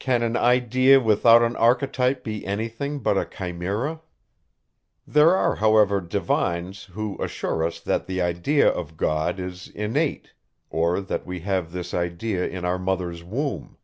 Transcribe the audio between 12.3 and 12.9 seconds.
in our